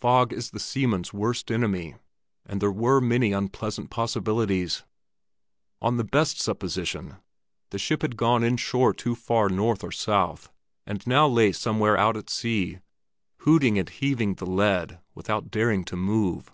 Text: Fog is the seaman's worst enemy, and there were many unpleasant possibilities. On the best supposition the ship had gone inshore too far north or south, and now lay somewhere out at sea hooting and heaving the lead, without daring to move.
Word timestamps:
Fog 0.00 0.32
is 0.32 0.50
the 0.50 0.58
seaman's 0.58 1.12
worst 1.14 1.48
enemy, 1.48 1.94
and 2.44 2.60
there 2.60 2.72
were 2.72 3.00
many 3.00 3.30
unpleasant 3.30 3.88
possibilities. 3.88 4.82
On 5.80 5.96
the 5.96 6.02
best 6.02 6.40
supposition 6.40 7.18
the 7.70 7.78
ship 7.78 8.02
had 8.02 8.16
gone 8.16 8.42
inshore 8.42 8.92
too 8.92 9.14
far 9.14 9.48
north 9.48 9.84
or 9.84 9.92
south, 9.92 10.50
and 10.86 11.06
now 11.06 11.28
lay 11.28 11.52
somewhere 11.52 11.96
out 11.96 12.16
at 12.16 12.28
sea 12.28 12.80
hooting 13.46 13.78
and 13.78 13.88
heaving 13.88 14.34
the 14.34 14.44
lead, 14.46 14.98
without 15.14 15.52
daring 15.52 15.84
to 15.84 15.94
move. 15.94 16.52